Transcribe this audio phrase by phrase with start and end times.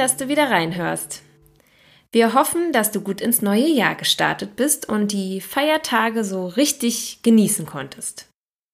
[0.00, 1.22] Dass du wieder reinhörst.
[2.10, 7.22] Wir hoffen, dass du gut ins neue Jahr gestartet bist und die Feiertage so richtig
[7.22, 8.26] genießen konntest.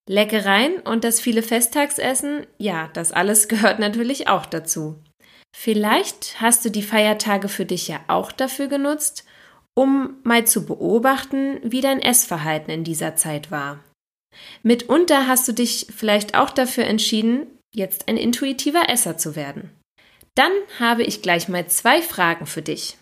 [0.09, 5.03] Leckereien und das viele Festtagsessen, ja, das alles gehört natürlich auch dazu.
[5.55, 9.25] Vielleicht hast du die Feiertage für dich ja auch dafür genutzt,
[9.75, 13.83] um mal zu beobachten, wie dein Essverhalten in dieser Zeit war.
[14.63, 19.76] Mitunter hast du dich vielleicht auch dafür entschieden, jetzt ein intuitiver Esser zu werden.
[20.37, 22.99] Dann habe ich gleich mal zwei Fragen für dich.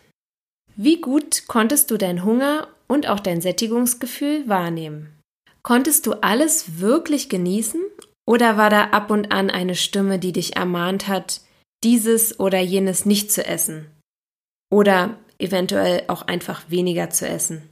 [0.76, 5.18] Wie gut konntest du deinen Hunger und auch dein Sättigungsgefühl wahrnehmen?
[5.62, 7.82] Konntest du alles wirklich genießen
[8.26, 11.40] oder war da ab und an eine Stimme, die dich ermahnt hat,
[11.82, 13.86] dieses oder jenes nicht zu essen?
[14.70, 17.68] Oder eventuell auch einfach weniger zu essen?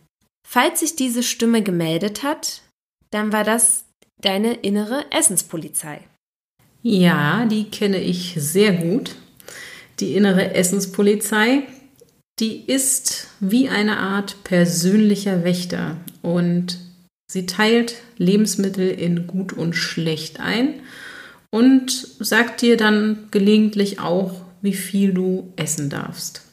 [0.46, 2.62] Falls sich diese Stimme gemeldet hat,
[3.10, 3.84] dann war das
[4.20, 6.00] deine innere Essenspolizei.
[6.82, 9.16] Ja, die kenne ich sehr gut.
[10.02, 11.62] Die innere Essenspolizei,
[12.40, 16.80] die ist wie eine Art persönlicher Wächter und
[17.30, 20.80] sie teilt Lebensmittel in gut und schlecht ein
[21.52, 26.50] und sagt dir dann gelegentlich auch, wie viel du essen darfst.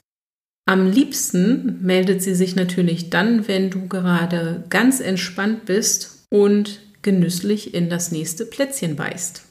[0.67, 7.73] Am liebsten meldet sie sich natürlich dann, wenn du gerade ganz entspannt bist und genüsslich
[7.73, 9.41] in das nächste Plätzchen beißt.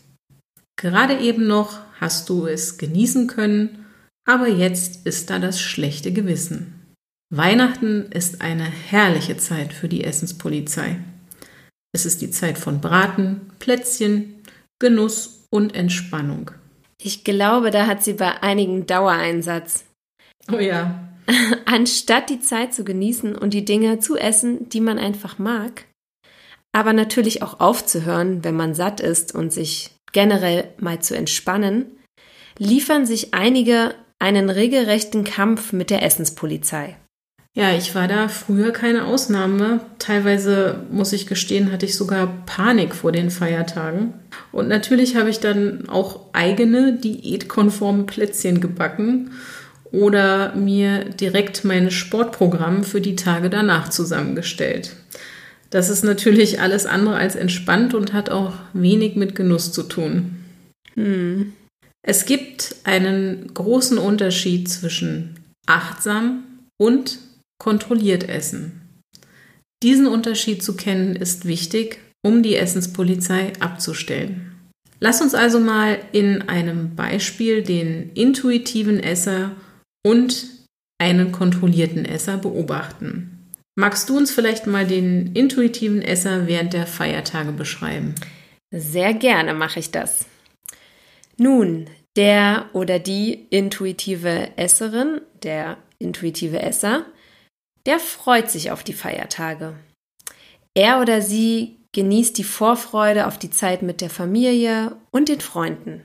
[0.77, 3.87] Gerade eben noch hast du es genießen können,
[4.29, 6.95] aber jetzt ist da das schlechte Gewissen.
[7.35, 10.99] Weihnachten ist eine herrliche Zeit für die Essenspolizei.
[11.95, 14.43] Es ist die Zeit von Braten, Plätzchen,
[14.79, 16.51] Genuss und Entspannung.
[17.01, 19.85] Ich glaube, da hat sie bei einigen Dauereinsatz.
[20.53, 21.09] Oh ja.
[21.65, 25.85] Anstatt die Zeit zu genießen und die Dinge zu essen, die man einfach mag,
[26.73, 31.87] aber natürlich auch aufzuhören, wenn man satt ist und sich generell mal zu entspannen,
[32.59, 36.97] liefern sich einige einen regelrechten Kampf mit der Essenspolizei.
[37.55, 39.81] Ja, ich war da früher keine Ausnahme.
[39.99, 44.13] Teilweise, muss ich gestehen, hatte ich sogar Panik vor den Feiertagen.
[44.53, 49.33] Und natürlich habe ich dann auch eigene diätkonforme Plätzchen gebacken
[49.91, 54.95] oder mir direkt mein Sportprogramm für die Tage danach zusammengestellt.
[55.71, 60.37] Das ist natürlich alles andere als entspannt und hat auch wenig mit Genuss zu tun.
[60.95, 61.55] Hm.
[62.09, 66.45] Es gibt einen großen Unterschied zwischen achtsam
[66.81, 67.19] und
[67.59, 68.81] kontrolliert essen.
[69.83, 74.55] Diesen Unterschied zu kennen ist wichtig, um die Essenspolizei abzustellen.
[75.01, 79.51] Lass uns also mal in einem Beispiel den intuitiven Esser
[80.03, 80.47] und
[80.97, 83.51] einen kontrollierten Esser beobachten.
[83.77, 88.15] Magst du uns vielleicht mal den intuitiven Esser während der Feiertage beschreiben?
[88.71, 90.25] Sehr gerne mache ich das.
[91.37, 91.87] Nun,
[92.19, 97.07] der oder die intuitive Esserin, der intuitive Esser,
[97.87, 99.75] der freut sich auf die Feiertage.
[100.75, 106.05] Er oder sie genießt die Vorfreude auf die Zeit mit der Familie und den Freunden.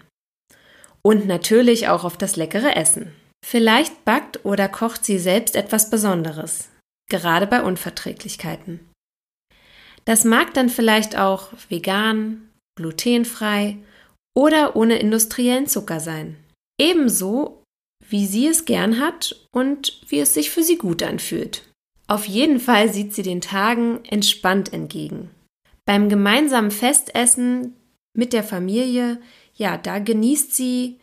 [1.02, 3.14] Und natürlich auch auf das leckere Essen.
[3.46, 6.70] Vielleicht backt oder kocht sie selbst etwas Besonderes
[7.14, 8.80] gerade bei Unverträglichkeiten.
[10.06, 13.78] Das mag dann vielleicht auch vegan, glutenfrei
[14.36, 16.38] oder ohne industriellen Zucker sein.
[16.80, 17.64] Ebenso,
[18.08, 21.64] wie sie es gern hat und wie es sich für sie gut anfühlt.
[22.08, 25.30] Auf jeden Fall sieht sie den Tagen entspannt entgegen.
[25.86, 27.76] Beim gemeinsamen Festessen
[28.16, 29.20] mit der Familie,
[29.56, 31.00] ja, da genießt sie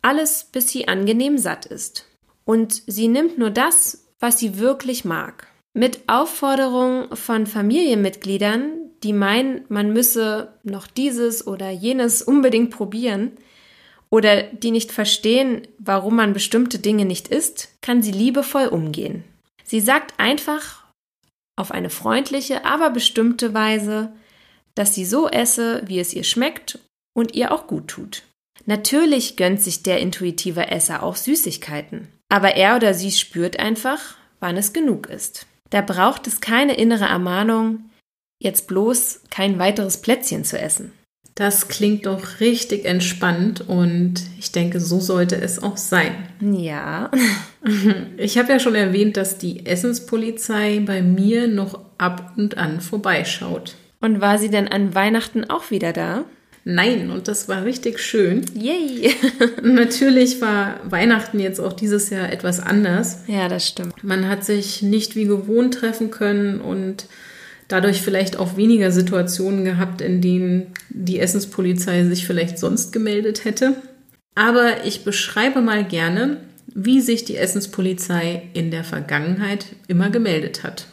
[0.00, 2.08] alles, bis sie angenehm satt ist.
[2.44, 5.48] Und sie nimmt nur das, was sie wirklich mag.
[5.74, 13.32] Mit Aufforderung von Familienmitgliedern, die meinen, man müsse noch dieses oder jenes unbedingt probieren
[14.10, 19.24] oder die nicht verstehen, warum man bestimmte Dinge nicht isst, kann sie liebevoll umgehen.
[19.64, 20.84] Sie sagt einfach
[21.56, 24.12] auf eine freundliche, aber bestimmte Weise,
[24.74, 26.78] dass sie so esse, wie es ihr schmeckt
[27.14, 28.22] und ihr auch gut tut.
[28.66, 32.08] Natürlich gönnt sich der intuitive Esser auch Süßigkeiten.
[32.28, 35.46] Aber er oder sie spürt einfach, wann es genug ist.
[35.70, 37.90] Da braucht es keine innere Ermahnung,
[38.42, 40.92] jetzt bloß kein weiteres Plätzchen zu essen.
[41.34, 46.14] Das klingt doch richtig entspannt und ich denke, so sollte es auch sein.
[46.40, 47.10] Ja.
[48.16, 53.76] Ich habe ja schon erwähnt, dass die Essenspolizei bei mir noch ab und an vorbeischaut.
[54.00, 56.24] Und war sie denn an Weihnachten auch wieder da?
[56.64, 58.44] Nein, und das war richtig schön.
[58.54, 59.14] Yay!
[59.62, 63.20] Natürlich war Weihnachten jetzt auch dieses Jahr etwas anders.
[63.28, 64.02] Ja, das stimmt.
[64.02, 67.06] Man hat sich nicht wie gewohnt treffen können und
[67.68, 73.76] dadurch vielleicht auch weniger Situationen gehabt, in denen die Essenspolizei sich vielleicht sonst gemeldet hätte.
[74.34, 76.38] Aber ich beschreibe mal gerne,
[76.74, 80.86] wie sich die Essenspolizei in der Vergangenheit immer gemeldet hat.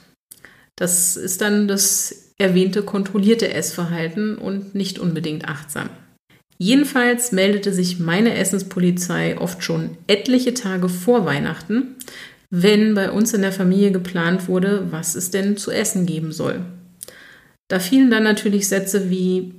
[0.76, 5.90] Das ist dann das erwähnte kontrollierte Essverhalten und nicht unbedingt achtsam.
[6.58, 11.96] Jedenfalls meldete sich meine Essenspolizei oft schon etliche Tage vor Weihnachten,
[12.50, 16.62] wenn bei uns in der Familie geplant wurde, was es denn zu essen geben soll.
[17.68, 19.54] Da fielen dann natürlich Sätze wie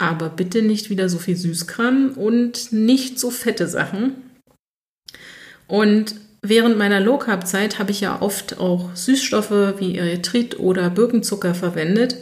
[0.00, 4.14] aber bitte nicht wieder so viel Süßkram und nicht so fette Sachen.
[5.66, 10.88] Und während meiner Low Carb Zeit habe ich ja oft auch Süßstoffe wie Erythrit oder
[10.88, 12.16] Birkenzucker verwendet.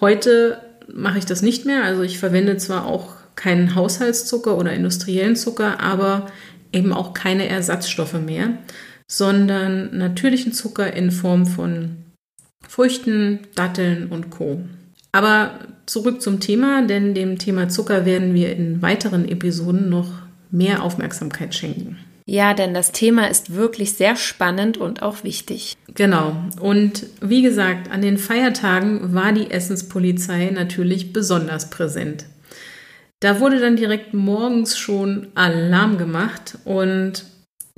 [0.00, 0.58] Heute
[0.90, 1.84] mache ich das nicht mehr.
[1.84, 6.30] Also ich verwende zwar auch keinen Haushaltszucker oder industriellen Zucker, aber
[6.72, 8.56] eben auch keine Ersatzstoffe mehr,
[9.08, 11.96] sondern natürlichen Zucker in Form von
[12.68, 14.60] Früchten, Datteln und Co.
[15.12, 20.10] Aber zurück zum Thema, denn dem Thema Zucker werden wir in weiteren Episoden noch
[20.50, 21.98] mehr Aufmerksamkeit schenken.
[22.28, 25.76] Ja, denn das Thema ist wirklich sehr spannend und auch wichtig.
[25.94, 26.36] Genau.
[26.60, 32.26] Und wie gesagt, an den Feiertagen war die Essenspolizei natürlich besonders präsent.
[33.20, 37.24] Da wurde dann direkt morgens schon Alarm gemacht und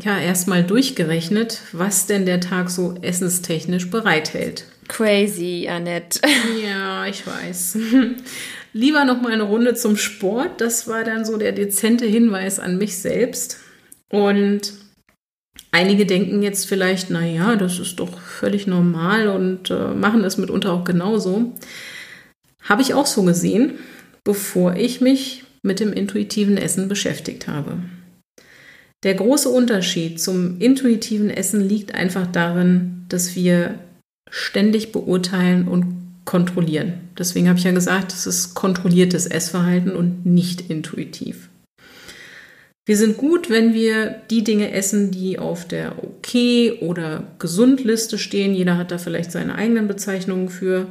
[0.01, 4.65] ja, erstmal durchgerechnet, was denn der Tag so essenstechnisch bereithält.
[4.87, 6.21] Crazy, Annette.
[6.65, 7.79] Ja, ich weiß.
[8.73, 10.61] Lieber noch mal eine Runde zum Sport.
[10.61, 13.59] Das war dann so der dezente Hinweis an mich selbst.
[14.11, 14.73] Und
[15.73, 20.39] einige denken jetzt vielleicht, na ja, das ist doch völlig normal und äh, machen es
[20.39, 21.55] mitunter auch genauso.
[22.63, 23.79] Habe ich auch so gesehen,
[24.25, 27.79] bevor ich mich mit dem intuitiven Essen beschäftigt habe.
[29.05, 33.79] Der große Unterschied zum intuitiven Essen liegt einfach darin, dass wir
[34.29, 36.95] ständig beurteilen und kontrollieren.
[37.17, 41.49] Deswegen habe ich ja gesagt, es ist kontrolliertes Essverhalten und nicht intuitiv.
[42.85, 48.55] Wir sind gut, wenn wir die Dinge essen, die auf der Okay- oder Gesundliste stehen.
[48.55, 50.87] Jeder hat da vielleicht seine eigenen Bezeichnungen für.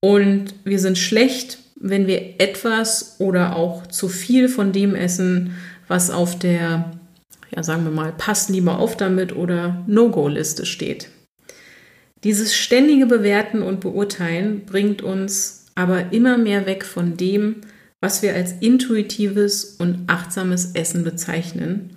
[0.00, 5.54] Und wir sind schlecht, wenn wir etwas oder auch zu viel von dem essen,
[5.88, 6.92] was auf der,
[7.54, 11.08] ja sagen wir mal, passt lieber auf damit oder No-Go-Liste steht.
[12.24, 17.56] Dieses ständige Bewerten und Beurteilen bringt uns aber immer mehr weg von dem,
[18.00, 21.90] was wir als intuitives und achtsames Essen bezeichnen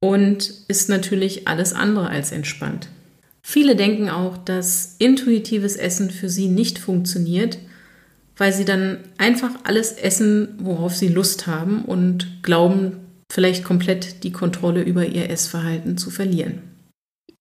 [0.00, 2.88] und ist natürlich alles andere als entspannt.
[3.42, 7.58] Viele denken auch, dass intuitives Essen für sie nicht funktioniert,
[8.36, 13.01] weil sie dann einfach alles essen, worauf sie Lust haben und glauben,
[13.32, 16.60] vielleicht komplett die Kontrolle über ihr Essverhalten zu verlieren.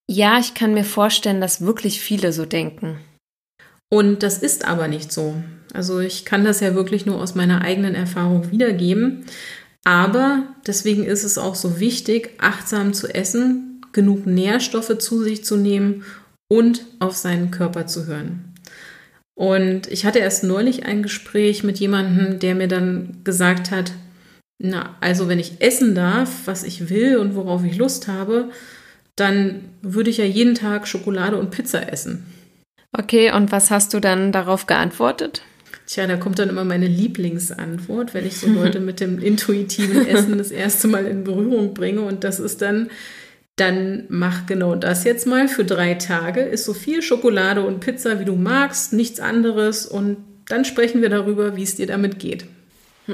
[0.10, 2.98] Ja, ich kann mir vorstellen, dass wirklich viele so denken.
[3.90, 5.36] Und das ist aber nicht so.
[5.74, 9.26] Also ich kann das ja wirklich nur aus meiner eigenen Erfahrung wiedergeben.
[9.84, 15.58] Aber deswegen ist es auch so wichtig, achtsam zu essen, genug Nährstoffe zu sich zu
[15.58, 16.06] nehmen
[16.50, 18.54] und auf seinen Körper zu hören.
[19.36, 23.92] Und ich hatte erst neulich ein Gespräch mit jemandem, der mir dann gesagt hat,
[24.62, 28.50] na, also wenn ich essen darf, was ich will und worauf ich Lust habe,
[29.16, 32.26] dann würde ich ja jeden Tag Schokolade und Pizza essen.
[32.94, 35.44] Okay, und was hast du dann darauf geantwortet?
[35.88, 40.38] Tja, da kommt dann immer meine Lieblingsantwort, wenn ich so Leute mit dem intuitiven Essen
[40.38, 42.02] das erste Mal in Berührung bringe.
[42.02, 42.90] Und das ist dann,
[43.56, 46.42] dann mach genau das jetzt mal für drei Tage.
[46.42, 49.86] Ist so viel Schokolade und Pizza, wie du magst, nichts anderes.
[49.86, 52.46] Und dann sprechen wir darüber, wie es dir damit geht.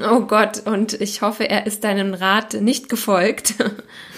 [0.02, 3.54] Oh Gott, und ich hoffe, er ist deinem Rat nicht gefolgt.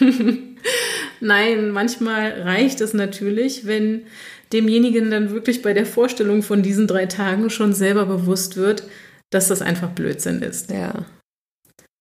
[1.20, 4.06] Nein, manchmal reicht es natürlich, wenn
[4.52, 8.84] demjenigen dann wirklich bei der Vorstellung von diesen drei Tagen schon selber bewusst wird,
[9.30, 10.70] dass das einfach Blödsinn ist.
[10.70, 11.06] Ja.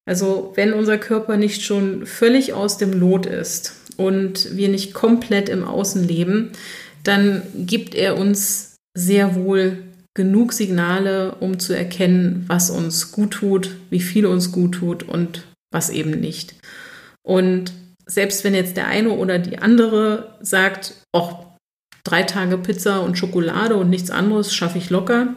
[0.08, 5.50] Also wenn unser Körper nicht schon völlig aus dem Lot ist und wir nicht komplett
[5.50, 6.52] im Außen leben,
[7.04, 9.84] dann gibt er uns sehr wohl
[10.20, 15.46] genug Signale, um zu erkennen, was uns gut tut, wie viel uns gut tut und
[15.72, 16.56] was eben nicht.
[17.24, 17.72] Und
[18.06, 21.46] selbst wenn jetzt der eine oder die andere sagt, auch
[22.04, 25.36] drei Tage Pizza und Schokolade und nichts anderes schaffe ich locker,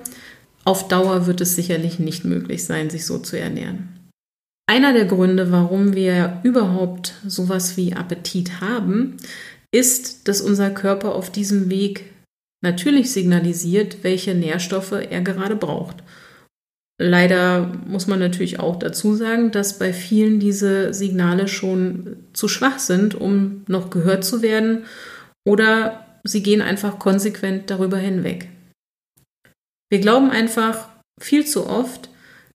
[0.65, 3.89] auf Dauer wird es sicherlich nicht möglich sein, sich so zu ernähren.
[4.69, 9.17] Einer der Gründe, warum wir überhaupt sowas wie Appetit haben,
[9.71, 12.12] ist, dass unser Körper auf diesem Weg
[12.63, 15.97] natürlich signalisiert, welche Nährstoffe er gerade braucht.
[17.01, 22.79] Leider muss man natürlich auch dazu sagen, dass bei vielen diese Signale schon zu schwach
[22.79, 24.85] sind, um noch gehört zu werden
[25.45, 28.49] oder sie gehen einfach konsequent darüber hinweg.
[29.91, 30.89] Wir glauben einfach
[31.21, 32.09] viel zu oft,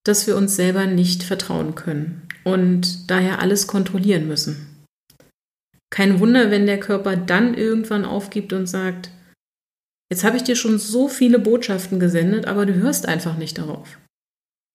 [0.06, 4.86] dass wir uns selber nicht vertrauen können und daher alles kontrollieren müssen.
[5.90, 9.10] Kein Wunder, wenn der Körper dann irgendwann aufgibt und sagt,
[10.12, 14.00] jetzt habe ich dir schon so viele Botschaften gesendet, aber du hörst einfach nicht darauf.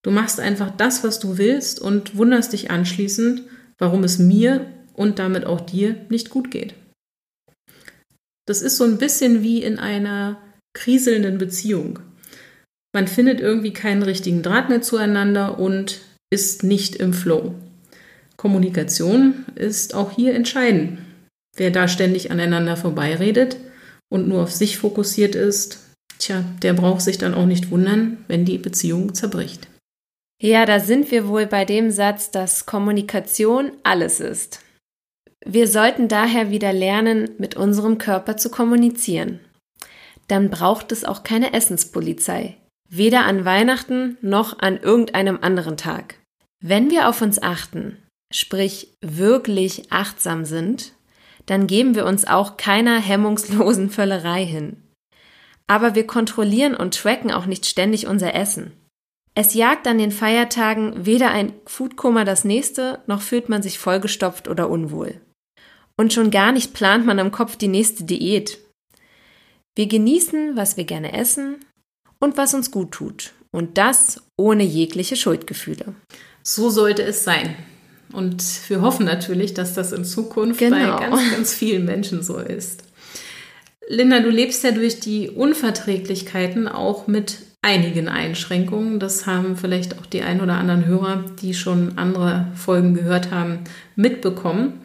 [0.05, 3.43] Du machst einfach das, was du willst und wunderst dich anschließend,
[3.79, 6.75] warum es mir und damit auch dir nicht gut geht.
[8.47, 10.43] Das ist so ein bisschen wie in einer
[10.75, 12.01] kriselnden Beziehung.
[12.95, 17.55] Man findet irgendwie keinen richtigen Draht mehr zueinander und ist nicht im Flow.
[18.37, 20.99] Kommunikation ist auch hier entscheidend.
[21.57, 23.57] Wer da ständig aneinander vorbeiredet
[24.13, 25.79] und nur auf sich fokussiert ist,
[26.19, 29.69] tja, der braucht sich dann auch nicht wundern, wenn die Beziehung zerbricht.
[30.41, 34.61] Ja, da sind wir wohl bei dem Satz, dass Kommunikation alles ist.
[35.47, 39.41] Wir sollten daher wieder lernen, mit unserem Körper zu kommunizieren.
[40.29, 42.57] Dann braucht es auch keine Essenspolizei,
[42.91, 46.17] weder an Weihnachten noch an irgendeinem anderen Tag.
[46.61, 47.97] Wenn wir auf uns achten,
[48.31, 50.93] sprich wirklich achtsam sind,
[51.47, 54.83] dann geben wir uns auch keiner hemmungslosen Völlerei hin.
[55.67, 58.73] Aber wir kontrollieren und tracken auch nicht ständig unser Essen.
[59.35, 64.47] Es jagt an den Feiertagen weder ein Foodkoma das nächste, noch fühlt man sich vollgestopft
[64.47, 65.21] oder unwohl.
[65.97, 68.59] Und schon gar nicht plant man am Kopf die nächste Diät.
[69.75, 71.65] Wir genießen, was wir gerne essen
[72.19, 73.33] und was uns gut tut.
[73.51, 75.95] Und das ohne jegliche Schuldgefühle.
[76.43, 77.57] So sollte es sein.
[78.13, 80.99] Und wir hoffen natürlich, dass das in Zukunft genau.
[80.99, 82.85] bei ganz, ganz vielen Menschen so ist.
[83.89, 88.99] Linda, du lebst ja durch die Unverträglichkeiten auch mit einigen Einschränkungen.
[88.99, 93.61] Das haben vielleicht auch die ein oder anderen Hörer, die schon andere Folgen gehört haben,
[93.97, 94.81] mitbekommen.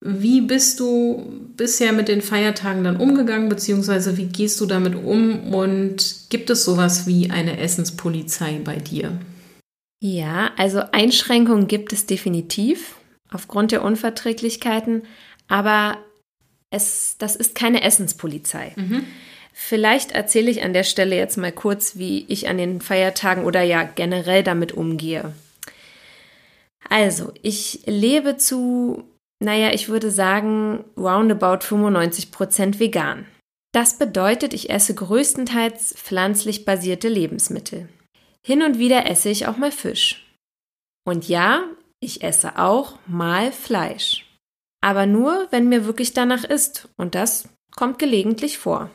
[0.00, 5.54] Wie bist du bisher mit den Feiertagen dann umgegangen, beziehungsweise wie gehst du damit um
[5.54, 9.18] und gibt es sowas wie eine Essenspolizei bei dir?
[10.06, 12.94] Ja, also Einschränkungen gibt es definitiv
[13.32, 15.02] aufgrund der Unverträglichkeiten,
[15.48, 15.98] aber
[16.70, 18.72] es, das ist keine Essenspolizei.
[18.76, 19.04] Mhm.
[19.52, 23.62] Vielleicht erzähle ich an der Stelle jetzt mal kurz, wie ich an den Feiertagen oder
[23.62, 25.32] ja generell damit umgehe.
[26.88, 29.04] Also, ich lebe zu
[29.38, 33.26] naja, ich würde sagen, roundabout 95 Prozent vegan.
[33.72, 37.88] Das bedeutet, ich esse größtenteils pflanzlich basierte Lebensmittel.
[38.46, 40.24] Hin und wieder esse ich auch mal Fisch.
[41.04, 41.64] Und ja,
[41.98, 44.24] ich esse auch mal Fleisch.
[44.80, 46.88] Aber nur, wenn mir wirklich danach ist.
[46.96, 48.88] Und das kommt gelegentlich vor.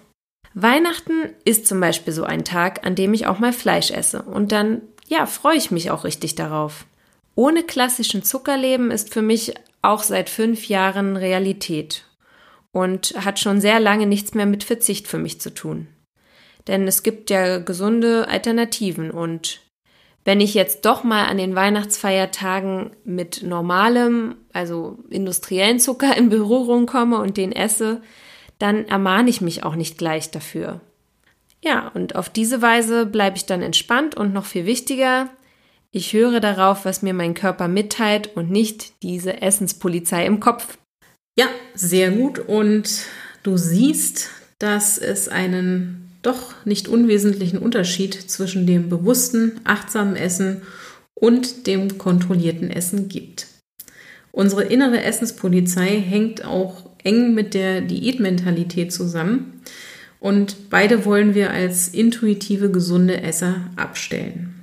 [0.54, 4.22] Weihnachten ist zum Beispiel so ein Tag, an dem ich auch mal Fleisch esse.
[4.22, 6.86] Und dann, ja, freue ich mich auch richtig darauf.
[7.36, 12.06] Ohne klassischen Zuckerleben ist für mich auch seit fünf Jahren Realität
[12.72, 15.88] und hat schon sehr lange nichts mehr mit Verzicht für mich zu tun.
[16.68, 19.62] Denn es gibt ja gesunde Alternativen und
[20.24, 26.86] wenn ich jetzt doch mal an den Weihnachtsfeiertagen mit normalem, also industriellen Zucker in Berührung
[26.86, 28.02] komme und den esse,
[28.60, 30.80] dann ermahne ich mich auch nicht gleich dafür.
[31.64, 35.30] Ja, und auf diese Weise bleibe ich dann entspannt und noch viel wichtiger,
[35.94, 40.78] ich höre darauf, was mir mein Körper mitteilt und nicht diese Essenspolizei im Kopf.
[41.38, 42.40] Ja, sehr gut.
[42.40, 43.06] Und
[43.44, 50.62] du siehst, dass es einen doch nicht unwesentlichen Unterschied zwischen dem bewussten, achtsamen Essen
[51.14, 53.48] und dem kontrollierten Essen gibt.
[54.32, 59.62] Unsere innere Essenspolizei hängt auch eng mit der Diätmentalität zusammen
[60.20, 64.56] und beide wollen wir als intuitive, gesunde Esser abstellen.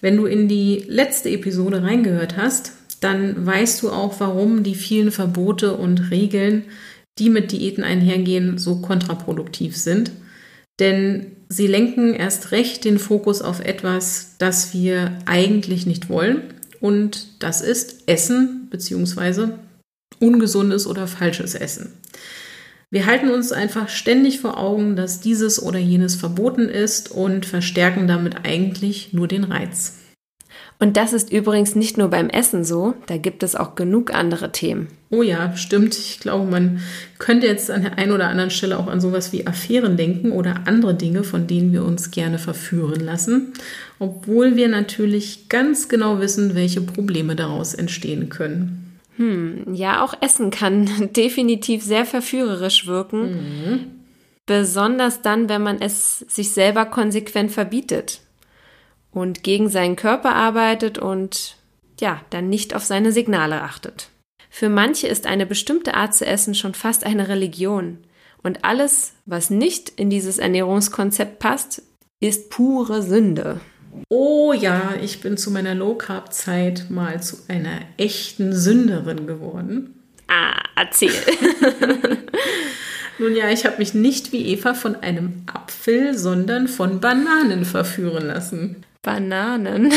[0.00, 5.10] Wenn du in die letzte Episode reingehört hast, dann weißt du auch, warum die vielen
[5.10, 6.64] Verbote und Regeln,
[7.18, 10.12] die mit Diäten einhergehen, so kontraproduktiv sind.
[10.78, 16.42] Denn sie lenken erst recht den Fokus auf etwas, das wir eigentlich nicht wollen.
[16.80, 19.48] Und das ist Essen bzw.
[20.20, 21.92] ungesundes oder falsches Essen.
[22.90, 28.06] Wir halten uns einfach ständig vor Augen, dass dieses oder jenes verboten ist und verstärken
[28.06, 29.94] damit eigentlich nur den Reiz.
[30.78, 34.52] Und das ist übrigens nicht nur beim Essen so, da gibt es auch genug andere
[34.52, 34.88] Themen.
[35.08, 35.96] Oh ja, stimmt.
[35.96, 36.80] Ich glaube, man
[37.18, 40.62] könnte jetzt an der einen oder anderen Stelle auch an sowas wie Affären denken oder
[40.66, 43.54] andere Dinge, von denen wir uns gerne verführen lassen,
[43.98, 48.98] obwohl wir natürlich ganz genau wissen, welche Probleme daraus entstehen können.
[49.16, 53.80] Hm, ja, auch Essen kann definitiv sehr verführerisch wirken, mhm.
[54.44, 58.20] besonders dann, wenn man es sich selber konsequent verbietet
[59.16, 61.56] und gegen seinen Körper arbeitet und
[61.98, 64.10] ja, dann nicht auf seine Signale achtet.
[64.50, 67.96] Für manche ist eine bestimmte Art zu essen schon fast eine Religion.
[68.42, 71.82] Und alles, was nicht in dieses Ernährungskonzept passt,
[72.20, 73.62] ist pure Sünde.
[74.10, 79.94] Oh ja, ich bin zu meiner Low Carb Zeit mal zu einer echten Sünderin geworden.
[80.28, 81.10] Ah, erzähl.
[83.18, 88.26] Nun ja, ich habe mich nicht wie Eva von einem Apfel, sondern von Bananen verführen
[88.26, 88.84] lassen.
[89.06, 89.92] Bananen.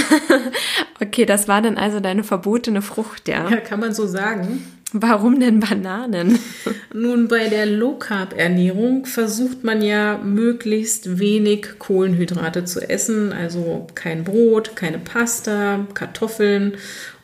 [1.02, 3.50] okay, das war dann also deine verbotene Frucht, ja?
[3.50, 4.64] Ja, kann man so sagen.
[4.94, 6.38] Warum denn Bananen?
[6.94, 13.88] Nun, bei der Low Carb Ernährung versucht man ja möglichst wenig Kohlenhydrate zu essen, also
[13.96, 16.78] kein Brot, keine Pasta, Kartoffeln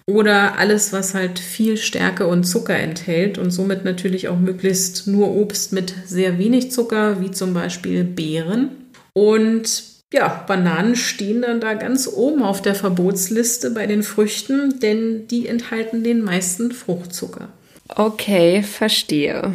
[0.08, 5.36] oder alles, was halt viel Stärke und Zucker enthält und somit natürlich auch möglichst nur
[5.36, 8.70] Obst mit sehr wenig Zucker, wie zum Beispiel Beeren.
[9.14, 15.28] Und ja, Bananen stehen dann da ganz oben auf der Verbotsliste bei den Früchten, denn
[15.28, 17.50] die enthalten den meisten Fruchtzucker.
[17.90, 19.54] Okay, verstehe.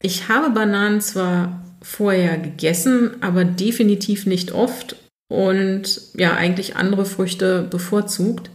[0.00, 4.96] Ich habe Bananen zwar vorher gegessen, aber definitiv nicht oft
[5.28, 8.50] und ja, eigentlich andere Früchte bevorzugt.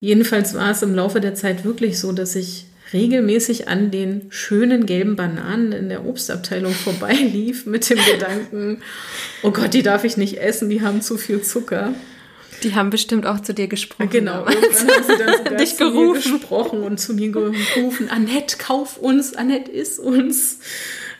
[0.00, 4.86] Jedenfalls war es im Laufe der Zeit wirklich so, dass ich regelmäßig an den schönen
[4.86, 8.82] gelben Bananen in der Obstabteilung vorbeilief mit dem Gedanken,
[9.42, 11.94] oh Gott, die darf ich nicht essen, die haben zu viel Zucker.
[12.62, 14.10] Die haben bestimmt auch zu dir gesprochen.
[14.10, 16.32] Genau, irgendwann haben sie dann sogar Dich zu gerufen.
[16.32, 20.58] mir gesprochen und zu mir gerufen, Annette, kauf uns, Annette, iss uns.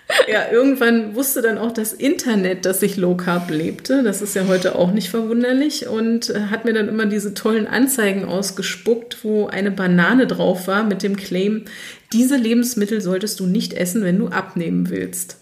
[0.30, 4.02] Ja, irgendwann wusste dann auch das Internet, dass ich Low Carb lebte.
[4.02, 5.86] Das ist ja heute auch nicht verwunderlich.
[5.86, 10.84] Und äh, hat mir dann immer diese tollen Anzeigen ausgespuckt, wo eine Banane drauf war
[10.84, 11.64] mit dem Claim,
[12.12, 15.36] diese Lebensmittel solltest du nicht essen, wenn du abnehmen willst.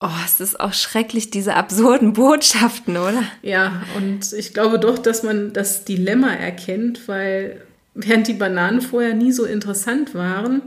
[0.00, 3.22] Oh, es ist auch schrecklich, diese absurden Botschaften, oder?
[3.42, 7.62] Ja, und ich glaube doch, dass man das Dilemma erkennt, weil
[7.94, 10.62] während die Bananen vorher nie so interessant waren,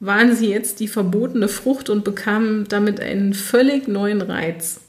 [0.00, 4.80] waren sie jetzt die verbotene Frucht und bekamen damit einen völlig neuen Reiz.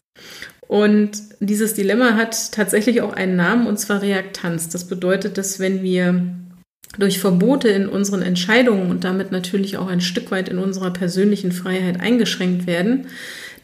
[0.67, 4.69] Und dieses Dilemma hat tatsächlich auch einen Namen, und zwar Reaktanz.
[4.69, 6.25] Das bedeutet, dass wenn wir
[6.97, 11.51] durch Verbote in unseren Entscheidungen und damit natürlich auch ein Stück weit in unserer persönlichen
[11.51, 13.07] Freiheit eingeschränkt werden,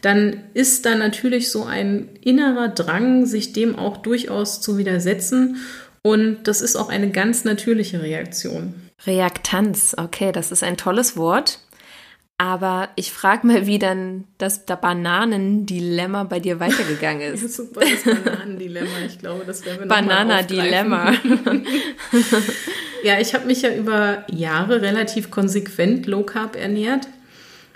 [0.00, 5.56] dann ist da natürlich so ein innerer Drang, sich dem auch durchaus zu widersetzen.
[6.02, 8.74] Und das ist auch eine ganz natürliche Reaktion.
[9.04, 11.60] Reaktanz, okay, das ist ein tolles Wort.
[12.38, 17.42] Aber ich frage mal, wie dann das Bananendilemma bei dir weitergegangen ist.
[17.42, 18.98] Ja, super, das Bananendilemma.
[19.06, 21.12] Ich glaube, das werden wir Banana-Dilemma.
[23.02, 27.08] ja, ich habe mich ja über Jahre relativ konsequent Low Carb ernährt.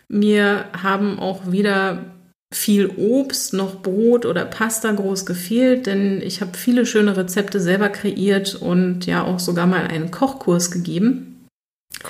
[0.09, 2.05] Mir haben auch weder
[2.53, 7.89] viel Obst, noch Brot oder Pasta groß gefehlt, denn ich habe viele schöne Rezepte selber
[7.89, 11.47] kreiert und ja auch sogar mal einen Kochkurs gegeben.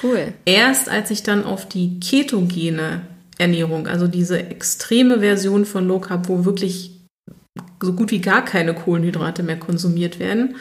[0.03, 0.33] Cool.
[0.45, 3.03] Erst als ich dann auf die ketogene
[3.39, 6.93] Ernährung, also diese extreme Version von Low Carb, wo wirklich
[7.83, 10.57] so gut wie gar keine Kohlenhydrate mehr konsumiert werden,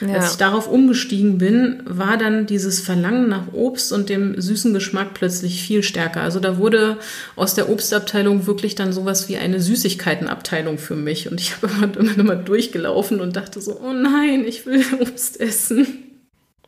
[0.00, 0.14] ja.
[0.14, 5.14] Als ich darauf umgestiegen bin, war dann dieses Verlangen nach Obst und dem süßen Geschmack
[5.14, 6.22] plötzlich viel stärker.
[6.22, 6.96] Also da wurde
[7.36, 11.30] aus der Obstabteilung wirklich dann sowas wie eine Süßigkeitenabteilung für mich.
[11.30, 15.38] Und ich habe immer, immer, immer durchgelaufen und dachte so, oh nein, ich will Obst
[15.38, 15.86] essen.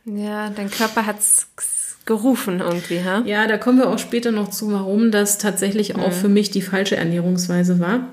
[0.05, 1.49] Ja, dein Körper hat's
[2.05, 3.23] gerufen irgendwie, ha?
[3.25, 6.13] Ja, da kommen wir auch später noch zu, warum das tatsächlich auch mhm.
[6.13, 8.09] für mich die falsche Ernährungsweise war.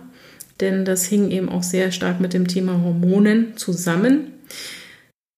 [0.61, 4.33] Denn das hing eben auch sehr stark mit dem Thema Hormonen zusammen.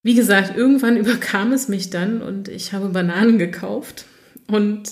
[0.03, 4.05] Wie gesagt, irgendwann überkam es mich dann und ich habe Bananen gekauft.
[4.47, 4.83] Und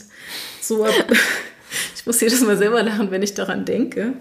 [0.62, 0.88] so,
[1.96, 4.14] ich muss jedes Mal selber lachen, wenn ich daran denke.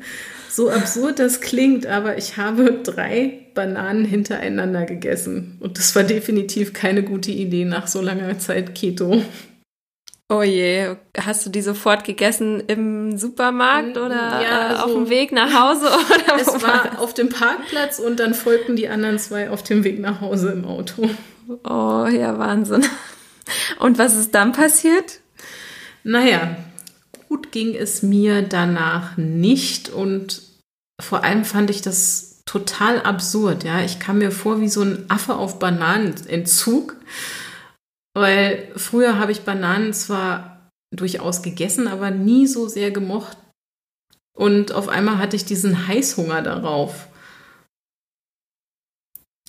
[0.51, 5.57] So absurd das klingt, aber ich habe drei Bananen hintereinander gegessen.
[5.61, 9.23] Und das war definitiv keine gute Idee nach so langer Zeit Keto.
[10.31, 15.33] Oh je, hast du die sofort gegessen im Supermarkt oder ja, also, auf dem Weg
[15.33, 15.87] nach Hause?
[16.15, 19.99] Oder es war auf dem Parkplatz und dann folgten die anderen zwei auf dem Weg
[20.01, 21.09] nach Hause im Auto.
[21.65, 22.85] Oh ja, Wahnsinn.
[23.79, 25.21] Und was ist dann passiert?
[26.05, 26.57] Naja,
[27.29, 30.43] gut ging es mir danach nicht und
[31.01, 33.81] vor allem fand ich das total absurd, ja.
[33.83, 36.97] Ich kam mir vor wie so ein Affe auf Bananenentzug,
[38.15, 43.37] weil früher habe ich Bananen zwar durchaus gegessen, aber nie so sehr gemocht.
[44.37, 47.09] Und auf einmal hatte ich diesen Heißhunger darauf.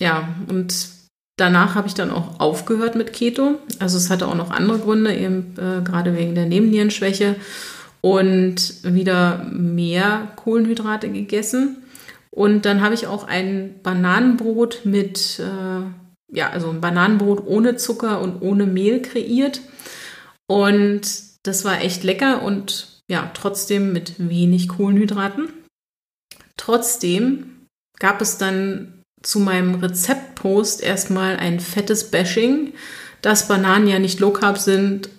[0.00, 0.88] Ja, und
[1.36, 3.58] danach habe ich dann auch aufgehört mit Keto.
[3.78, 7.36] Also es hatte auch noch andere Gründe, eben äh, gerade wegen der Nebennierenschwäche
[8.00, 11.84] und wieder mehr Kohlenhydrate gegessen.
[12.30, 15.82] Und dann habe ich auch ein Bananenbrot mit, äh,
[16.32, 19.60] ja, also ein Bananenbrot ohne Zucker und ohne Mehl kreiert.
[20.46, 21.02] Und
[21.42, 25.52] das war echt lecker und ja, trotzdem mit wenig Kohlenhydraten.
[26.56, 27.66] Trotzdem
[27.98, 32.72] gab es dann zu meinem Rezeptpost erstmal ein fettes Bashing,
[33.22, 35.10] dass Bananen ja nicht low carb sind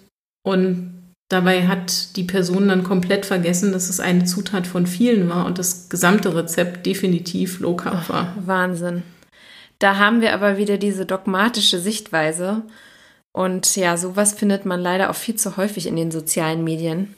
[0.43, 0.91] und
[1.31, 5.59] Dabei hat die Person dann komplett vergessen, dass es eine Zutat von vielen war und
[5.59, 8.35] das gesamte Rezept definitiv low carb war.
[8.45, 9.03] Wahnsinn.
[9.81, 12.61] Da haben wir aber wieder diese dogmatische Sichtweise.
[13.33, 17.15] Und ja, sowas findet man leider auch viel zu häufig in den sozialen Medien.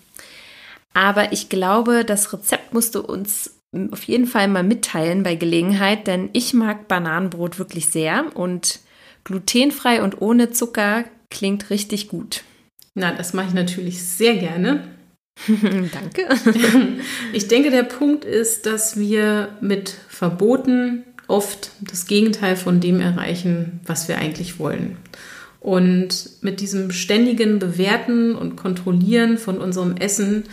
[0.93, 3.59] Aber ich glaube, das Rezept musst du uns
[3.91, 8.79] auf jeden Fall mal mitteilen bei Gelegenheit, denn ich mag Bananenbrot wirklich sehr und
[9.25, 12.43] glutenfrei und ohne Zucker klingt richtig gut.
[12.93, 14.87] Na, das mache ich natürlich sehr gerne.
[15.47, 16.29] Danke.
[17.33, 23.79] Ich denke, der Punkt ist, dass wir mit Verboten oft das Gegenteil von dem erreichen,
[23.85, 24.97] was wir eigentlich wollen.
[25.59, 30.43] Und mit diesem ständigen Bewerten und Kontrollieren von unserem Essen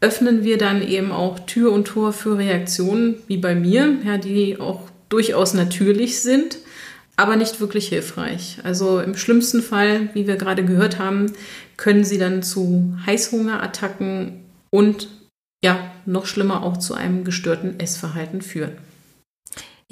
[0.00, 4.58] öffnen wir dann eben auch Tür und Tor für Reaktionen, wie bei mir, ja, die
[4.60, 6.58] auch durchaus natürlich sind
[7.16, 8.58] aber nicht wirklich hilfreich.
[8.64, 11.32] Also im schlimmsten Fall, wie wir gerade gehört haben,
[11.76, 15.08] können sie dann zu Heißhungerattacken und
[15.64, 18.72] ja, noch schlimmer auch zu einem gestörten Essverhalten führen.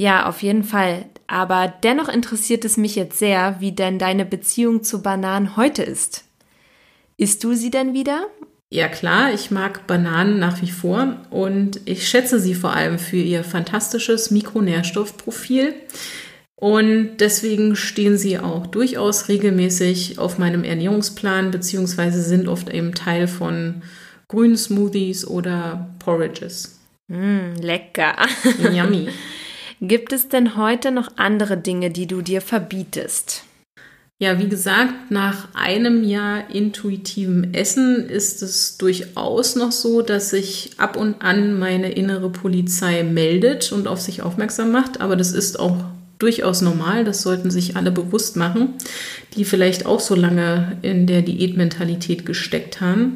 [0.01, 1.05] Ja, auf jeden Fall.
[1.27, 6.25] Aber dennoch interessiert es mich jetzt sehr, wie denn deine Beziehung zu Bananen heute ist.
[7.19, 8.27] Isst du sie denn wieder?
[8.71, 13.19] Ja klar, ich mag Bananen nach wie vor und ich schätze sie vor allem für
[13.19, 15.75] ihr fantastisches Mikronährstoffprofil.
[16.57, 23.29] Und deswegen stehen sie auch durchaus regelmäßig auf meinem Ernährungsplan, beziehungsweise sind oft eben Teil
[23.29, 23.83] von
[24.29, 26.81] grünen Smoothies oder Porridges.
[27.09, 28.17] Mm, lecker.
[28.73, 29.11] Yummy.
[29.83, 33.45] Gibt es denn heute noch andere Dinge, die du dir verbietest?
[34.19, 40.73] Ja, wie gesagt, nach einem Jahr intuitivem Essen ist es durchaus noch so, dass sich
[40.77, 45.01] ab und an meine innere Polizei meldet und auf sich aufmerksam macht.
[45.01, 45.79] Aber das ist auch
[46.19, 47.05] durchaus normal.
[47.05, 48.75] Das sollten sich alle bewusst machen,
[49.35, 53.14] die vielleicht auch so lange in der Diätmentalität gesteckt haben.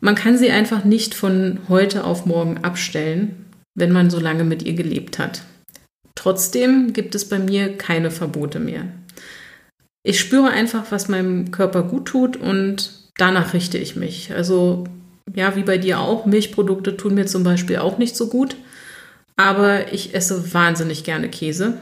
[0.00, 4.62] Man kann sie einfach nicht von heute auf morgen abstellen, wenn man so lange mit
[4.64, 5.40] ihr gelebt hat.
[6.20, 8.84] Trotzdem gibt es bei mir keine Verbote mehr.
[10.02, 14.32] Ich spüre einfach, was meinem Körper gut tut und danach richte ich mich.
[14.34, 14.84] Also
[15.34, 18.56] ja, wie bei dir auch, Milchprodukte tun mir zum Beispiel auch nicht so gut,
[19.36, 21.78] aber ich esse wahnsinnig gerne Käse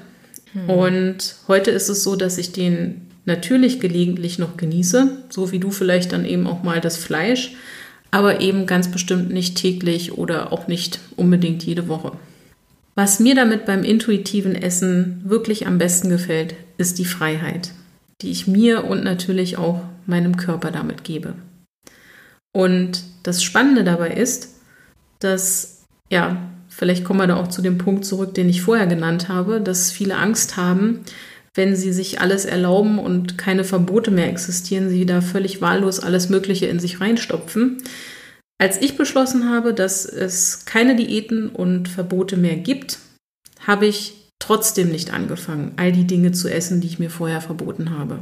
[0.52, 0.70] hm.
[0.70, 5.70] Und heute ist es so, dass ich den natürlich gelegentlich noch genieße, so wie du
[5.70, 7.54] vielleicht dann eben auch mal das Fleisch,
[8.10, 12.12] aber eben ganz bestimmt nicht täglich oder auch nicht unbedingt jede Woche.
[12.98, 17.70] Was mir damit beim intuitiven Essen wirklich am besten gefällt, ist die Freiheit,
[18.22, 21.34] die ich mir und natürlich auch meinem Körper damit gebe.
[22.52, 24.56] Und das Spannende dabei ist,
[25.20, 29.28] dass ja, Vielleicht kommen wir da auch zu dem Punkt zurück, den ich vorher genannt
[29.28, 31.00] habe, dass viele Angst haben,
[31.54, 36.28] wenn sie sich alles erlauben und keine Verbote mehr existieren, sie da völlig wahllos alles
[36.28, 37.78] Mögliche in sich reinstopfen.
[38.60, 42.98] Als ich beschlossen habe, dass es keine Diäten und Verbote mehr gibt,
[43.66, 47.96] habe ich trotzdem nicht angefangen, all die Dinge zu essen, die ich mir vorher verboten
[47.96, 48.18] habe.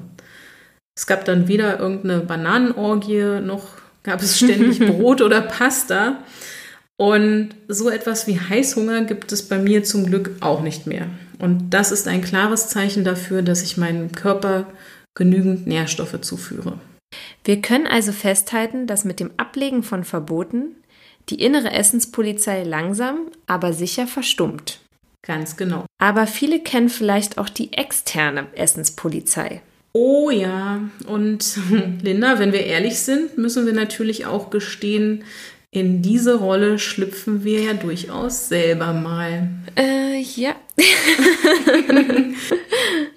[0.96, 3.68] Es gab dann weder irgendeine Bananenorgie, noch
[4.02, 6.18] gab es ständig Brot oder Pasta.
[6.98, 11.06] Und so etwas wie Heißhunger gibt es bei mir zum Glück auch nicht mehr.
[11.38, 14.66] Und das ist ein klares Zeichen dafür, dass ich meinem Körper
[15.14, 16.78] genügend Nährstoffe zuführe.
[17.44, 20.76] Wir können also festhalten, dass mit dem Ablegen von Verboten
[21.28, 24.80] die innere Essenspolizei langsam, aber sicher verstummt.
[25.22, 25.86] Ganz genau.
[25.98, 29.60] Aber viele kennen vielleicht auch die externe Essenspolizei.
[29.92, 31.58] Oh ja, und
[32.02, 35.24] Linda, wenn wir ehrlich sind, müssen wir natürlich auch gestehen,
[35.70, 39.48] in diese Rolle schlüpfen wir ja durchaus selber mal.
[39.76, 40.54] Äh, ja.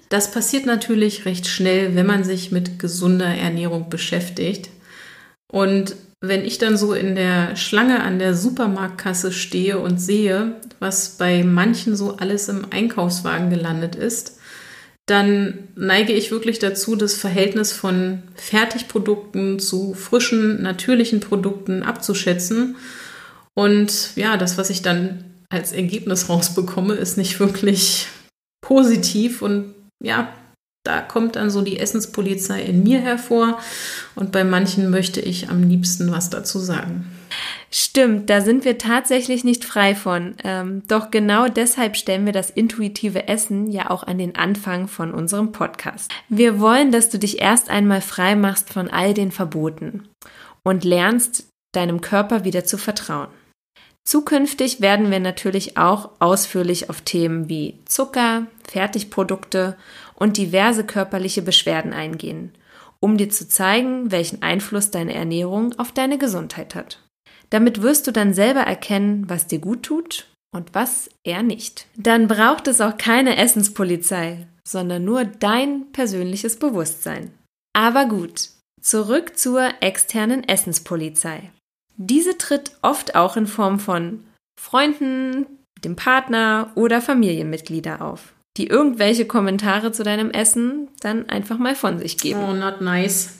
[0.08, 4.70] das passiert natürlich recht schnell, wenn man sich mit gesunder Ernährung beschäftigt.
[5.50, 11.16] Und wenn ich dann so in der Schlange an der Supermarktkasse stehe und sehe, was
[11.16, 14.39] bei manchen so alles im Einkaufswagen gelandet ist,
[15.10, 22.76] dann neige ich wirklich dazu, das Verhältnis von Fertigprodukten zu frischen, natürlichen Produkten abzuschätzen.
[23.54, 28.06] Und ja, das, was ich dann als Ergebnis rausbekomme, ist nicht wirklich
[28.60, 30.32] positiv und ja,
[30.84, 33.58] da kommt dann so die Essenspolizei in mir hervor
[34.14, 37.06] und bei manchen möchte ich am liebsten was dazu sagen.
[37.70, 40.34] Stimmt, da sind wir tatsächlich nicht frei von.
[40.44, 45.12] Ähm, doch genau deshalb stellen wir das intuitive Essen ja auch an den Anfang von
[45.12, 46.10] unserem Podcast.
[46.28, 50.08] Wir wollen, dass du dich erst einmal frei machst von all den Verboten
[50.62, 53.28] und lernst, deinem Körper wieder zu vertrauen.
[54.04, 59.76] Zukünftig werden wir natürlich auch ausführlich auf Themen wie Zucker, Fertigprodukte
[60.14, 62.52] und diverse körperliche Beschwerden eingehen,
[62.98, 66.98] um dir zu zeigen, welchen Einfluss deine Ernährung auf deine Gesundheit hat.
[67.50, 71.86] Damit wirst du dann selber erkennen, was dir gut tut und was eher nicht.
[71.96, 77.32] Dann braucht es auch keine Essenspolizei, sondern nur dein persönliches Bewusstsein.
[77.72, 81.50] Aber gut, zurück zur externen Essenspolizei.
[81.96, 84.24] Diese tritt oft auch in Form von
[84.60, 85.46] Freunden,
[85.84, 91.98] dem Partner oder Familienmitglieder auf die irgendwelche Kommentare zu deinem Essen dann einfach mal von
[91.98, 92.40] sich geben.
[92.40, 93.38] Oh, not nice.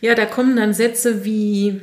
[0.00, 1.80] Ja, da kommen dann Sätze wie,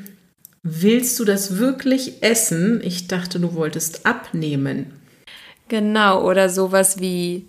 [0.69, 2.81] willst du das wirklich essen?
[2.83, 4.93] Ich dachte, du wolltest abnehmen.
[5.67, 7.47] Genau, oder sowas wie,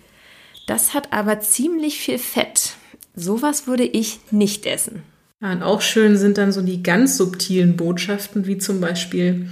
[0.67, 2.75] das hat aber ziemlich viel Fett.
[3.15, 5.03] Sowas würde ich nicht essen.
[5.41, 9.49] Ja, und auch schön sind dann so die ganz subtilen Botschaften, wie zum Beispiel,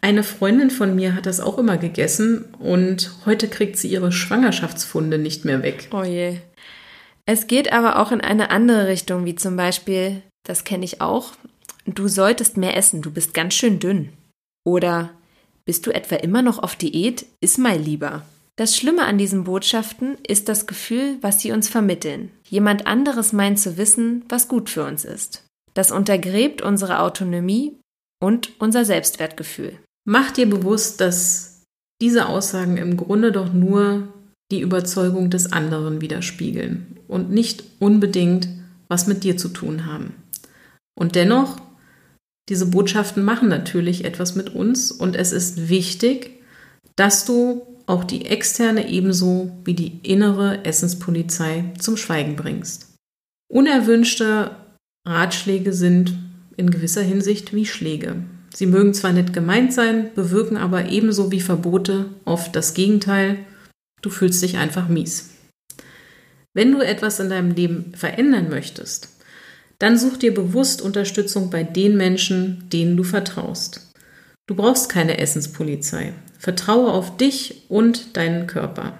[0.00, 5.18] eine Freundin von mir hat das auch immer gegessen und heute kriegt sie ihre Schwangerschaftsfunde
[5.18, 5.88] nicht mehr weg.
[5.92, 6.38] Oh je.
[7.26, 11.32] Es geht aber auch in eine andere Richtung, wie zum Beispiel, das kenne ich auch,
[11.96, 14.10] du solltest mehr essen, du bist ganz schön dünn.
[14.64, 15.10] Oder
[15.64, 17.26] bist du etwa immer noch auf Diät?
[17.40, 18.22] Iss mal lieber.
[18.56, 22.30] Das Schlimme an diesen Botschaften ist das Gefühl, was sie uns vermitteln.
[22.48, 25.44] Jemand anderes meint zu wissen, was gut für uns ist.
[25.74, 27.76] Das untergräbt unsere Autonomie
[28.20, 29.78] und unser Selbstwertgefühl.
[30.04, 31.62] Mach dir bewusst, dass
[32.00, 34.08] diese Aussagen im Grunde doch nur
[34.50, 38.48] die Überzeugung des anderen widerspiegeln und nicht unbedingt
[38.88, 40.14] was mit dir zu tun haben.
[40.98, 41.60] Und dennoch,
[42.48, 46.40] diese Botschaften machen natürlich etwas mit uns und es ist wichtig,
[46.96, 52.94] dass du auch die externe ebenso wie die innere Essenspolizei zum Schweigen bringst.
[53.50, 54.50] Unerwünschte
[55.06, 56.18] Ratschläge sind
[56.56, 58.16] in gewisser Hinsicht wie Schläge.
[58.54, 63.38] Sie mögen zwar nett gemeint sein, bewirken aber ebenso wie Verbote oft das Gegenteil.
[64.02, 65.30] Du fühlst dich einfach mies.
[66.54, 69.17] Wenn du etwas in deinem Leben verändern möchtest,
[69.78, 73.92] dann such dir bewusst Unterstützung bei den Menschen, denen du vertraust.
[74.46, 76.14] Du brauchst keine Essenspolizei.
[76.38, 78.98] Vertraue auf dich und deinen Körper.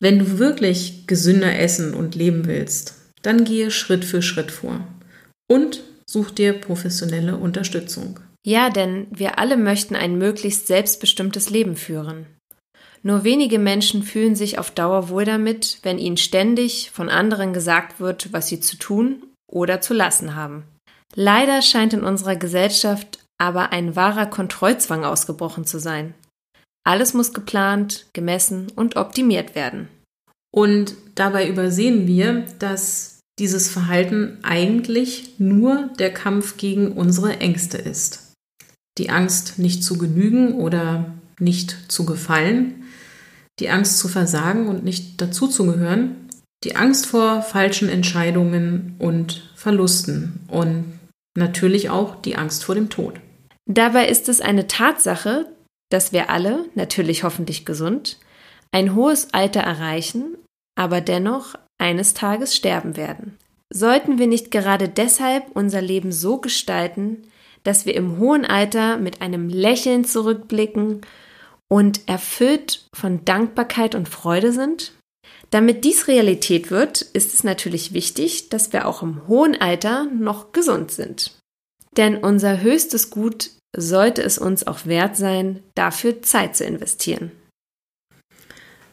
[0.00, 4.86] Wenn du wirklich gesünder essen und leben willst, dann gehe Schritt für Schritt vor
[5.48, 8.18] und such dir professionelle Unterstützung.
[8.44, 12.26] Ja, denn wir alle möchten ein möglichst selbstbestimmtes Leben führen.
[13.04, 18.00] Nur wenige Menschen fühlen sich auf Dauer wohl damit, wenn ihnen ständig von anderen gesagt
[18.00, 20.64] wird, was sie zu tun oder zu lassen haben.
[21.14, 26.14] Leider scheint in unserer Gesellschaft aber ein wahrer Kontrollzwang ausgebrochen zu sein.
[26.84, 29.88] Alles muss geplant, gemessen und optimiert werden.
[30.52, 38.32] Und dabei übersehen wir, dass dieses Verhalten eigentlich nur der Kampf gegen unsere Ängste ist
[38.98, 42.84] die Angst, nicht zu genügen oder nicht zu gefallen,
[43.58, 46.16] die Angst zu versagen und nicht dazuzugehören,
[46.64, 50.98] die Angst vor falschen Entscheidungen und Verlusten und
[51.34, 53.14] natürlich auch die Angst vor dem Tod.
[53.66, 55.46] Dabei ist es eine Tatsache,
[55.90, 58.18] dass wir alle, natürlich hoffentlich gesund,
[58.70, 60.36] ein hohes Alter erreichen,
[60.74, 63.36] aber dennoch eines Tages sterben werden.
[63.72, 67.22] Sollten wir nicht gerade deshalb unser Leben so gestalten,
[67.62, 71.02] dass wir im hohen Alter mit einem Lächeln zurückblicken
[71.68, 74.92] und erfüllt von Dankbarkeit und Freude sind?
[75.52, 80.52] Damit dies Realität wird, ist es natürlich wichtig, dass wir auch im hohen Alter noch
[80.52, 81.38] gesund sind.
[81.98, 87.32] Denn unser höchstes Gut sollte es uns auch wert sein, dafür Zeit zu investieren.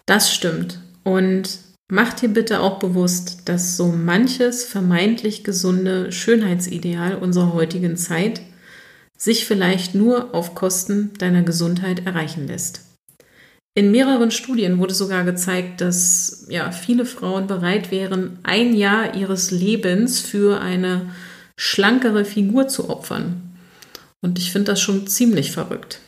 [0.06, 0.82] Das stimmt.
[1.06, 8.42] Und mach dir bitte auch bewusst, dass so manches vermeintlich gesunde Schönheitsideal unserer heutigen Zeit
[9.18, 12.89] sich vielleicht nur auf Kosten deiner Gesundheit erreichen lässt.
[13.76, 19.52] In mehreren Studien wurde sogar gezeigt, dass ja, viele Frauen bereit wären, ein Jahr ihres
[19.52, 21.14] Lebens für eine
[21.56, 23.56] schlankere Figur zu opfern.
[24.22, 26.00] Und ich finde das schon ziemlich verrückt.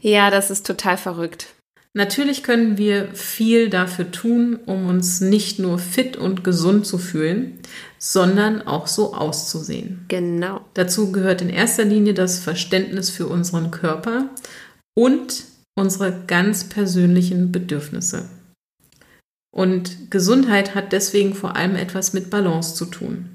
[0.00, 1.54] Ja, das ist total verrückt.
[1.92, 7.58] Natürlich können wir viel dafür tun, um uns nicht nur fit und gesund zu fühlen,
[7.98, 10.04] sondern auch so auszusehen.
[10.06, 10.60] Genau.
[10.74, 14.28] Dazu gehört in erster Linie das Verständnis für unseren Körper
[14.94, 15.49] und
[15.80, 18.28] unsere ganz persönlichen Bedürfnisse.
[19.52, 23.30] Und Gesundheit hat deswegen vor allem etwas mit Balance zu tun.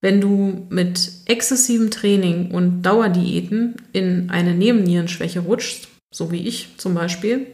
[0.00, 6.94] Wenn du mit exzessivem Training und Dauerdiäten in eine Nebennierenschwäche rutschst, so wie ich zum
[6.94, 7.48] Beispiel,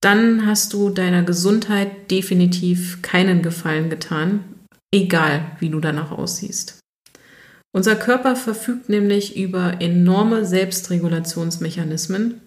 [0.00, 4.42] dann hast du deiner Gesundheit definitiv keinen Gefallen getan,
[4.92, 6.80] egal wie du danach aussiehst.
[7.74, 12.40] Unser Körper verfügt nämlich über enorme Selbstregulationsmechanismen,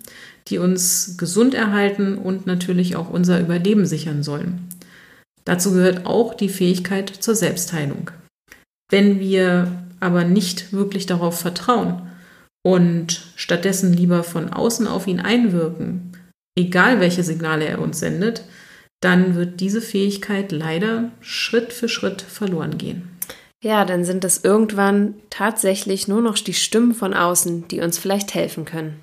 [0.48, 4.68] die uns gesund erhalten und natürlich auch unser Überleben sichern sollen.
[5.44, 8.12] Dazu gehört auch die Fähigkeit zur Selbstheilung.
[8.90, 12.10] Wenn wir aber nicht wirklich darauf vertrauen
[12.64, 16.12] und stattdessen lieber von außen auf ihn einwirken,
[16.58, 18.44] egal welche Signale er uns sendet,
[19.02, 23.10] dann wird diese Fähigkeit leider Schritt für Schritt verloren gehen.
[23.64, 28.34] Ja, dann sind es irgendwann tatsächlich nur noch die Stimmen von außen, die uns vielleicht
[28.34, 29.00] helfen können.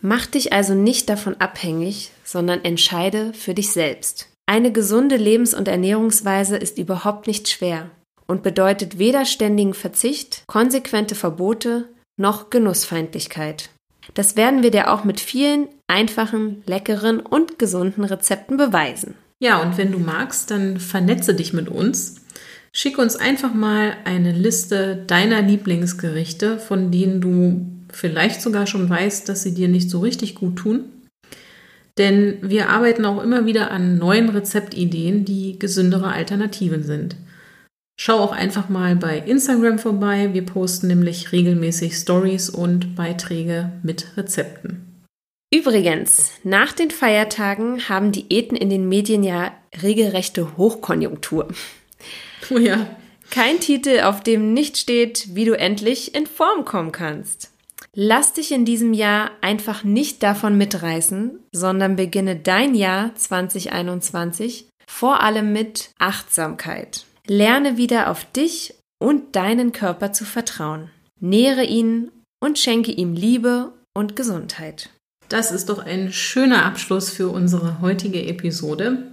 [0.00, 4.28] Mach dich also nicht davon abhängig, sondern entscheide für dich selbst.
[4.46, 7.90] Eine gesunde Lebens- und Ernährungsweise ist überhaupt nicht schwer
[8.26, 13.70] und bedeutet weder ständigen Verzicht, konsequente Verbote noch Genussfeindlichkeit.
[14.14, 19.14] Das werden wir dir auch mit vielen einfachen, leckeren und gesunden Rezepten beweisen.
[19.38, 22.16] Ja, und wenn du magst, dann vernetze dich mit uns.
[22.72, 29.28] Schick uns einfach mal eine Liste deiner Lieblingsgerichte, von denen du vielleicht sogar schon weißt,
[29.28, 30.84] dass sie dir nicht so richtig gut tun.
[31.98, 37.16] Denn wir arbeiten auch immer wieder an neuen Rezeptideen, die gesündere Alternativen sind.
[38.00, 40.30] Schau auch einfach mal bei Instagram vorbei.
[40.32, 45.04] Wir posten nämlich regelmäßig Stories und Beiträge mit Rezepten.
[45.54, 49.52] Übrigens, nach den Feiertagen haben Diäten in den Medien ja
[49.82, 51.48] regelrechte Hochkonjunktur.
[52.50, 52.88] Oh ja.
[53.30, 57.51] Kein Titel, auf dem nicht steht, wie du endlich in Form kommen kannst.
[57.94, 65.22] Lass dich in diesem Jahr einfach nicht davon mitreißen, sondern beginne dein Jahr 2021 vor
[65.22, 67.04] allem mit Achtsamkeit.
[67.26, 70.90] Lerne wieder auf dich und deinen Körper zu vertrauen.
[71.20, 74.88] Nähere ihn und schenke ihm Liebe und Gesundheit.
[75.28, 79.06] Das ist doch ein schöner Abschluss für unsere heutige Episode.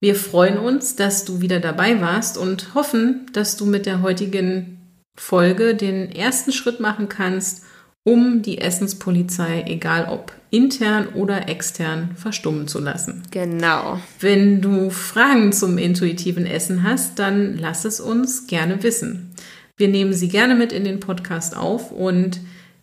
[0.00, 4.78] Wir freuen uns, dass du wieder dabei warst und hoffen, dass du mit der heutigen
[5.16, 7.64] Folge den ersten Schritt machen kannst,
[8.06, 13.24] um die Essenspolizei, egal ob intern oder extern, verstummen zu lassen.
[13.32, 13.98] Genau.
[14.20, 19.32] Wenn du Fragen zum intuitiven Essen hast, dann lass es uns gerne wissen.
[19.76, 22.38] Wir nehmen sie gerne mit in den Podcast auf und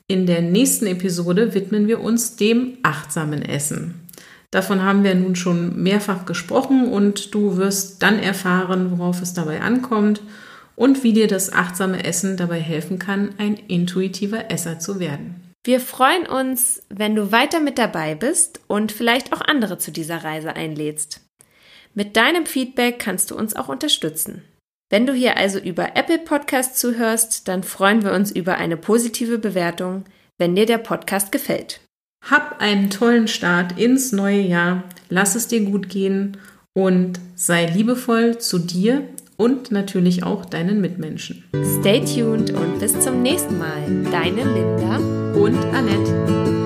[0.09, 3.93] in der nächsten Episode widmen wir uns dem achtsamen Essen.
[4.51, 9.61] Davon haben wir nun schon mehrfach gesprochen und du wirst dann erfahren, worauf es dabei
[9.61, 10.21] ankommt
[10.75, 15.43] und wie dir das achtsame Essen dabei helfen kann, ein intuitiver Esser zu werden.
[15.65, 20.23] Wir freuen uns, wenn du weiter mit dabei bist und vielleicht auch andere zu dieser
[20.23, 21.21] Reise einlädst.
[21.93, 24.41] Mit deinem Feedback kannst du uns auch unterstützen.
[24.89, 29.39] Wenn du hier also über Apple Podcasts zuhörst, dann freuen wir uns über eine positive
[29.39, 30.03] Bewertung,
[30.37, 31.79] wenn dir der Podcast gefällt.
[32.29, 36.37] Hab einen tollen Start ins neue Jahr, lass es dir gut gehen
[36.73, 41.43] und sei liebevoll zu dir und natürlich auch deinen Mitmenschen.
[41.79, 43.83] Stay tuned und bis zum nächsten Mal.
[44.11, 44.97] Deine Linda
[45.37, 46.62] und Annette.